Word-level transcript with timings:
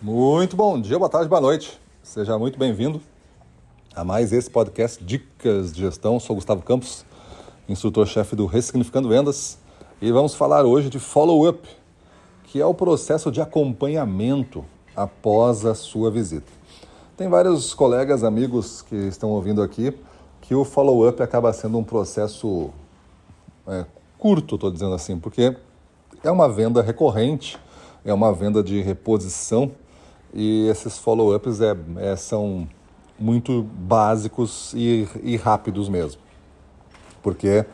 Muito 0.00 0.54
bom 0.54 0.80
dia, 0.80 0.96
boa 0.96 1.08
tarde, 1.08 1.28
boa 1.28 1.40
noite. 1.40 1.76
Seja 2.04 2.38
muito 2.38 2.56
bem-vindo 2.56 3.00
a 3.92 4.04
mais 4.04 4.32
esse 4.32 4.48
podcast 4.48 5.02
Dicas 5.02 5.72
de 5.72 5.80
Gestão. 5.80 6.20
Sou 6.20 6.36
Gustavo 6.36 6.62
Campos, 6.62 7.04
instrutor-chefe 7.68 8.36
do 8.36 8.46
Ressignificando 8.46 9.08
Vendas, 9.08 9.58
e 10.00 10.12
vamos 10.12 10.36
falar 10.36 10.64
hoje 10.64 10.88
de 10.88 11.00
follow-up, 11.00 11.68
que 12.44 12.60
é 12.60 12.64
o 12.64 12.72
processo 12.72 13.32
de 13.32 13.40
acompanhamento 13.40 14.64
após 14.94 15.66
a 15.66 15.74
sua 15.74 16.12
visita. 16.12 16.46
Tem 17.16 17.28
vários 17.28 17.74
colegas, 17.74 18.22
amigos 18.22 18.82
que 18.82 18.94
estão 18.94 19.30
ouvindo 19.30 19.60
aqui 19.60 19.92
que 20.42 20.54
o 20.54 20.64
follow-up 20.64 21.20
acaba 21.20 21.52
sendo 21.52 21.76
um 21.76 21.82
processo 21.82 22.70
é, 23.66 23.84
curto, 24.16 24.54
estou 24.54 24.70
dizendo 24.70 24.94
assim, 24.94 25.18
porque 25.18 25.56
é 26.22 26.30
uma 26.30 26.48
venda 26.48 26.82
recorrente, 26.82 27.58
é 28.04 28.14
uma 28.14 28.32
venda 28.32 28.62
de 28.62 28.80
reposição 28.80 29.72
e 30.32 30.68
esses 30.68 30.98
follow-ups 30.98 31.60
é, 31.60 31.76
é, 31.96 32.16
são 32.16 32.68
muito 33.18 33.62
básicos 33.62 34.72
e, 34.74 35.08
e, 35.22 35.36
rápidos 35.36 35.88
mesmo. 35.88 36.20
Porque 37.22 37.64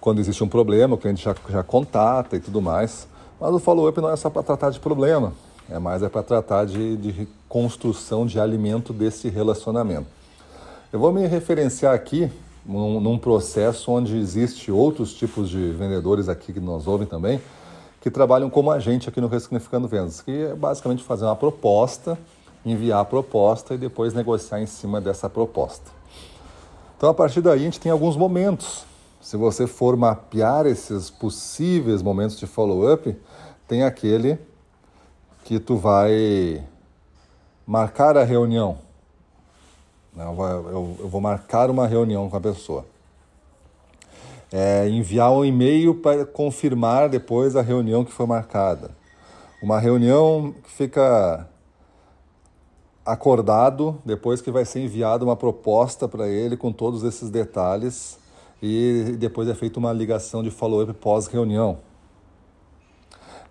quando 0.00 0.20
existe 0.20 0.42
um 0.44 0.48
problema, 0.48 0.94
o 0.94 0.98
cliente 0.98 1.24
já, 1.24 1.34
já 1.48 1.62
contata 1.62 2.36
e 2.36 2.40
tudo 2.40 2.62
mais, 2.62 3.08
mas 3.40 3.52
o 3.52 3.58
follow-up 3.58 4.00
não 4.00 4.10
é 4.10 4.16
só 4.16 4.30
para 4.30 4.42
tratar 4.42 4.70
de 4.70 4.78
problema, 4.78 5.32
é 5.68 5.78
mais 5.78 6.02
é 6.02 6.08
para 6.08 6.22
tratar 6.22 6.66
de, 6.66 6.96
de 6.96 7.28
construção 7.48 8.26
de 8.26 8.38
alimento 8.38 8.92
desse 8.92 9.28
relacionamento. 9.28 10.06
Eu 10.92 10.98
vou 10.98 11.12
me 11.12 11.26
referenciar 11.26 11.94
aqui 11.94 12.30
num, 12.64 13.00
num, 13.00 13.18
processo 13.18 13.90
onde 13.90 14.16
existe 14.16 14.70
outros 14.70 15.14
tipos 15.14 15.48
de 15.48 15.70
vendedores 15.72 16.28
aqui 16.28 16.52
que 16.52 16.60
nos 16.60 16.86
ouvem 16.86 17.06
também, 17.06 17.40
que 18.00 18.10
trabalham 18.10 18.48
como 18.48 18.70
agente 18.70 19.08
aqui 19.08 19.20
no 19.20 19.28
Ressignificando 19.28 19.86
Vendas, 19.86 20.20
que 20.20 20.30
é 20.30 20.54
basicamente 20.54 21.02
fazer 21.02 21.24
uma 21.24 21.36
proposta, 21.36 22.18
enviar 22.64 23.00
a 23.00 23.04
proposta 23.04 23.74
e 23.74 23.78
depois 23.78 24.14
negociar 24.14 24.60
em 24.60 24.66
cima 24.66 25.00
dessa 25.00 25.28
proposta. 25.28 25.90
Então, 26.96 27.10
a 27.10 27.14
partir 27.14 27.40
daí, 27.40 27.60
a 27.60 27.62
gente 27.62 27.80
tem 27.80 27.90
alguns 27.90 28.16
momentos. 28.16 28.84
Se 29.20 29.36
você 29.36 29.66
for 29.66 29.96
mapear 29.96 30.66
esses 30.66 31.10
possíveis 31.10 32.02
momentos 32.02 32.38
de 32.38 32.46
follow-up, 32.46 33.16
tem 33.68 33.82
aquele 33.82 34.38
que 35.44 35.58
tu 35.58 35.76
vai 35.76 36.64
marcar 37.66 38.16
a 38.16 38.24
reunião. 38.24 38.78
Eu 40.16 40.96
vou, 41.08 41.20
marcar 41.20 41.70
uma 41.70 41.86
reunião 41.86 42.28
com 42.28 42.36
a 42.36 42.40
pessoa. 42.40 42.84
É, 44.52 44.88
enviar 44.88 45.32
um 45.32 45.44
e-mail 45.44 45.94
para 45.94 46.24
confirmar 46.24 47.08
depois 47.08 47.54
a 47.54 47.62
reunião 47.62 48.04
que 48.04 48.12
foi 48.12 48.26
marcada. 48.26 48.90
Uma 49.62 49.78
reunião 49.78 50.54
que 50.64 50.70
fica 50.70 51.48
acordado 53.04 54.00
depois 54.04 54.40
que 54.40 54.50
vai 54.50 54.64
ser 54.64 54.80
enviada 54.80 55.24
uma 55.24 55.36
proposta 55.36 56.08
para 56.08 56.28
ele 56.28 56.56
com 56.56 56.72
todos 56.72 57.02
esses 57.02 57.30
detalhes 57.30 58.18
e 58.62 59.16
depois 59.18 59.48
é 59.48 59.54
feita 59.54 59.78
uma 59.78 59.92
ligação 59.92 60.42
de 60.42 60.50
follow-up 60.50 60.92
pós-reunião. 60.94 61.78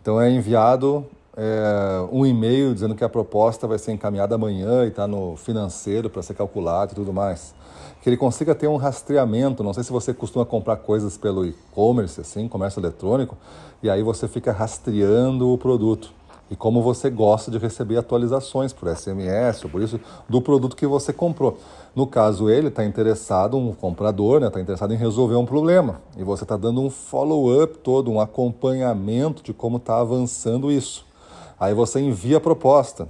Então 0.00 0.20
é 0.20 0.30
enviado 0.30 1.06
é, 1.36 2.08
um 2.10 2.24
e-mail 2.24 2.72
dizendo 2.72 2.94
que 2.94 3.04
a 3.04 3.08
proposta 3.08 3.66
vai 3.66 3.78
ser 3.78 3.92
encaminhada 3.92 4.34
amanhã 4.34 4.84
e 4.84 4.88
está 4.88 5.06
no 5.06 5.36
financeiro 5.36 6.08
para 6.08 6.22
ser 6.22 6.34
calculado 6.34 6.92
e 6.92 6.94
tudo 6.94 7.12
mais. 7.12 7.54
Que 8.02 8.08
ele 8.08 8.16
consiga 8.16 8.54
ter 8.54 8.68
um 8.68 8.76
rastreamento. 8.76 9.62
Não 9.62 9.74
sei 9.74 9.84
se 9.84 9.92
você 9.92 10.14
costuma 10.14 10.46
comprar 10.46 10.76
coisas 10.76 11.18
pelo 11.18 11.44
e-commerce, 11.44 12.20
assim, 12.20 12.48
comércio 12.48 12.80
eletrônico, 12.80 13.36
e 13.82 13.90
aí 13.90 14.02
você 14.02 14.26
fica 14.26 14.50
rastreando 14.50 15.52
o 15.52 15.58
produto 15.58 16.10
e 16.50 16.54
como 16.54 16.80
você 16.80 17.10
gosta 17.10 17.50
de 17.50 17.58
receber 17.58 17.96
atualizações 17.96 18.72
por 18.72 18.88
SMS 18.94 19.64
ou 19.64 19.70
por 19.70 19.82
isso 19.82 20.00
do 20.28 20.40
produto 20.40 20.76
que 20.76 20.86
você 20.86 21.12
comprou. 21.12 21.58
No 21.94 22.06
caso, 22.06 22.48
ele 22.48 22.68
está 22.68 22.84
interessado, 22.84 23.56
um 23.56 23.72
comprador, 23.72 24.36
está 24.36 24.46
né, 24.46 24.50
tá 24.52 24.60
interessado 24.60 24.94
em 24.94 24.96
resolver 24.96 25.34
um 25.34 25.44
problema 25.44 26.00
e 26.16 26.22
você 26.22 26.44
está 26.44 26.56
dando 26.56 26.80
um 26.80 26.88
follow-up 26.88 27.78
todo, 27.78 28.10
um 28.10 28.20
acompanhamento 28.20 29.42
de 29.42 29.52
como 29.52 29.78
está 29.78 29.98
avançando 29.98 30.70
isso. 30.70 31.04
Aí 31.58 31.74
você 31.74 32.00
envia 32.00 32.36
a 32.36 32.40
proposta. 32.40 33.08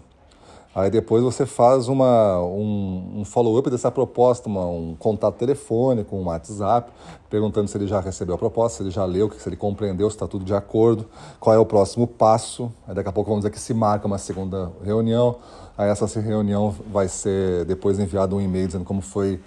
Aí 0.77 0.91
depois 0.91 1.23
você 1.25 1.47
faz 1.47 1.89
uma, 1.89 2.39
um, 2.43 3.21
um 3.21 3.25
follow-up 3.25 3.71
dessa 3.71 3.91
proposta, 3.91 4.47
uma, 4.47 4.67
um 4.67 4.95
contato 4.99 5.37
telefônico, 5.37 6.15
um 6.15 6.27
WhatsApp, 6.27 6.93
perguntando 7.31 7.67
se 7.67 7.79
ele 7.79 7.87
já 7.87 7.99
recebeu 7.99 8.35
a 8.35 8.39
proposta, 8.39 8.77
se 8.77 8.83
ele 8.83 8.91
já 8.91 9.03
leu, 9.07 9.31
se 9.39 9.49
ele 9.49 9.57
compreendeu, 9.57 10.11
se 10.11 10.17
está 10.17 10.29
tudo 10.29 10.45
de 10.45 10.53
acordo, 10.53 11.07
qual 11.41 11.57
é 11.57 11.59
o 11.59 11.65
próximo 11.65 12.07
passo. 12.07 12.71
Aí 12.87 12.95
daqui 12.95 13.09
a 13.09 13.13
pouco 13.13 13.31
vamos 13.31 13.43
dizer 13.43 13.53
que 13.53 13.59
se 13.59 13.73
marca 13.73 14.07
uma 14.07 14.19
segunda 14.19 14.71
reunião. 14.85 15.37
Aí 15.79 15.89
essa 15.89 16.07
reunião 16.21 16.75
vai 16.93 17.09
ser 17.09 17.65
depois 17.65 17.99
enviado 17.99 18.37
um 18.37 18.41
e-mail 18.41 18.67
dizendo 18.67 18.85
como 18.85 19.01
foi 19.01 19.41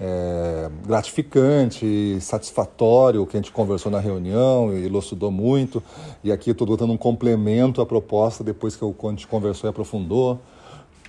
é, 0.00 0.70
gratificante, 0.86 2.18
satisfatório 2.20 3.26
que 3.26 3.36
a 3.36 3.40
gente 3.40 3.52
conversou 3.52 3.90
na 3.90 4.00
reunião 4.00 4.72
e 4.72 4.84
elucidou 4.84 5.30
muito. 5.30 5.82
E 6.24 6.32
aqui 6.32 6.50
estou 6.50 6.76
dando 6.76 6.92
um 6.92 6.96
complemento 6.96 7.80
à 7.80 7.86
proposta 7.86 8.42
depois 8.42 8.76
que 8.76 8.84
a 8.84 9.08
gente 9.10 9.26
conversou 9.26 9.68
e 9.68 9.70
aprofundou. 9.70 10.40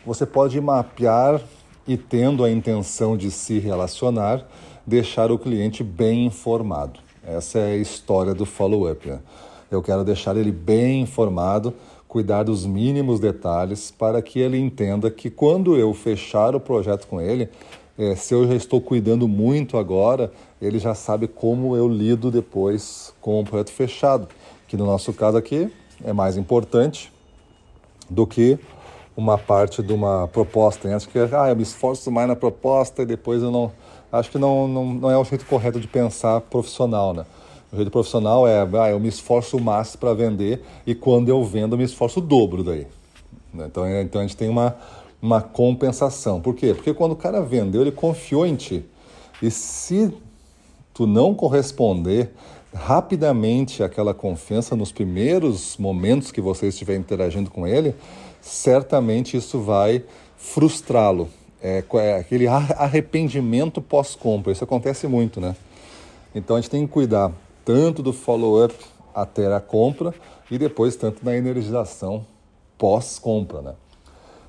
Você 0.06 0.26
pode 0.26 0.60
mapear 0.60 1.42
e, 1.88 1.98
tendo 1.98 2.44
a 2.44 2.52
intenção 2.52 3.18
de 3.18 3.32
se 3.32 3.60
relacionar, 3.60 4.46
deixar 4.86 5.32
o 5.32 5.40
cliente 5.40 5.84
bem 5.84 6.26
informado. 6.26 7.00
Essa 7.26 7.60
é 7.60 7.74
a 7.74 7.78
história 7.78 8.34
do 8.34 8.46
follow-up. 8.46 9.08
Né? 9.08 9.20
Eu 9.72 9.82
quero 9.82 10.04
deixar 10.04 10.36
ele 10.38 10.52
bem 10.52 11.02
informado, 11.02 11.74
cuidar 12.08 12.44
dos 12.44 12.66
mínimos 12.66 13.20
detalhes 13.20 13.92
para 13.92 14.22
que 14.22 14.40
ele 14.40 14.58
entenda 14.58 15.10
que 15.10 15.30
quando 15.30 15.76
eu 15.76 15.94
fechar 15.94 16.56
o 16.56 16.60
projeto 16.60 17.08
com 17.08 17.20
ele, 17.20 17.50
é, 17.98 18.16
se 18.16 18.34
eu 18.34 18.48
já 18.48 18.56
estou 18.56 18.82
cuidando 18.82 19.28
muito 19.28 19.78
agora, 19.78 20.32
ele 20.62 20.80
já 20.80 20.96
sabe 20.96 21.28
como 21.28 21.76
eu 21.76 21.88
lido 21.88 22.32
depois 22.32 23.14
com 23.22 23.40
o 23.40 23.44
projeto 23.44 23.72
fechado, 23.72 24.28
que 24.68 24.76
no 24.76 24.86
nosso 24.86 25.14
caso 25.14 25.38
aqui 25.38 25.72
é 26.04 26.12
mais 26.12 26.36
importante 26.36 27.12
do 28.10 28.26
que 28.26 28.58
uma 29.16 29.38
parte 29.38 29.84
de 29.84 29.94
uma 29.94 30.28
proposta. 30.28 30.88
Né? 30.88 30.96
Acho 30.96 31.08
que 31.08 31.20
ah, 31.20 31.50
eu 31.50 31.56
me 31.56 31.64
esforço 31.64 32.12
mais 32.12 32.28
na 32.28 32.36
proposta 32.36 33.04
e 33.04 33.06
depois 33.06 33.44
eu 33.44 33.52
não. 33.52 33.72
Acho 34.12 34.30
que 34.30 34.38
não, 34.38 34.68
não, 34.68 34.86
não 34.94 35.12
é 35.12 35.18
o 35.18 35.24
jeito 35.24 35.46
correto 35.46 35.80
de 35.80 35.88
pensar 35.88 36.42
profissional. 36.42 37.14
Né? 37.14 37.26
O 37.72 37.76
jeito 37.76 37.92
profissional 37.92 38.48
é 38.48 38.62
ah, 38.62 38.90
eu 38.90 39.00
me 39.00 39.08
esforço 39.08 39.60
mais 39.60 39.96
para 39.96 40.14
vender 40.14 40.64
e 40.86 40.96
quando 40.96 41.30
eu 41.30 41.44
vendo 41.44 41.74
eu 41.74 41.78
me 41.78 41.84
esforço 41.84 42.20
o 42.20 42.22
dobro 42.22 42.64
daí. 42.64 42.88
Então, 43.54 43.86
é, 43.86 44.02
então 44.02 44.20
a 44.20 44.24
gente 44.24 44.36
tem 44.36 44.50
uma 44.50 44.76
uma 45.24 45.42
compensação. 45.42 46.42
Por 46.42 46.54
quê? 46.54 46.74
Porque 46.74 46.94
quando 46.94 47.14
o 47.14 47.16
cara 47.16 47.42
vendeu, 47.42 47.80
ele 47.80 47.94
confiou 47.94 48.46
em 48.46 48.58
ti. 48.58 48.84
E 49.42 49.50
se 49.50 50.14
tu 50.94 51.08
não 51.08 51.34
corresponder 51.34 52.32
rapidamente 52.74 53.82
àquela 53.82 54.14
confiança 54.14 54.76
nos 54.76 54.92
primeiros 54.92 55.78
momentos 55.78 56.30
que 56.30 56.42
você 56.42 56.68
estiver 56.68 56.98
interagindo 56.98 57.50
com 57.50 57.66
ele, 57.66 57.96
certamente 58.42 59.38
isso 59.38 59.62
vai 59.62 60.04
frustrá-lo. 60.36 61.30
É, 61.62 61.82
é 61.94 62.18
aquele 62.18 62.46
arrependimento 62.48 63.82
pós-compra. 63.82 64.52
Isso 64.52 64.66
acontece 64.66 65.08
muito, 65.08 65.40
né? 65.40 65.56
Então 66.36 66.58
a 66.58 66.60
gente 66.60 66.70
tem 66.70 66.86
que 66.86 66.92
cuidar 66.92 67.32
tanto 67.64 68.04
do 68.04 68.12
follow-up 68.12 68.76
até 69.16 69.48
a 69.56 69.62
compra 69.62 70.14
e 70.52 70.58
depois 70.58 70.98
tanto 70.98 71.24
da 71.24 71.34
energização 71.34 72.26
pós-compra, 72.78 73.62
né? 73.62 73.74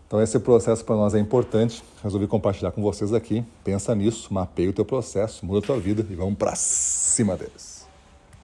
Então 0.07 0.23
esse 0.23 0.39
processo 0.39 0.85
para 0.85 0.97
nós 0.97 1.15
é 1.15 1.19
importante. 1.19 1.83
Resolvi 2.03 2.27
compartilhar 2.27 2.71
com 2.73 2.83
vocês 2.83 3.13
aqui. 3.13 3.45
Pensa 3.63 3.95
nisso, 3.95 4.33
mapeia 4.33 4.71
o 4.71 4.73
teu 4.73 4.85
processo, 4.85 5.45
muda 5.45 5.59
a 5.61 5.63
tua 5.63 5.79
vida 5.79 6.07
e 6.09 6.15
vamos 6.15 6.37
para 6.37 6.55
cima 6.55 7.37
deles. 7.37 7.84